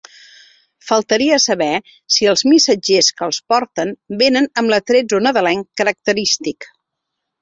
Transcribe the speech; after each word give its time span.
Faltaria 0.91 1.35
saber 1.43 1.67
si 2.15 2.29
els 2.31 2.43
missatgers 2.53 3.11
que 3.19 3.27
els 3.27 3.41
porten 3.53 3.93
vénen 4.23 4.49
amb 4.63 4.75
l’attrezzo 4.75 5.21
nadalenc 5.27 5.69
característic. 5.83 6.69